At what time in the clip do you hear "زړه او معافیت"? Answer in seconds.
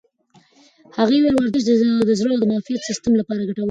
2.19-2.81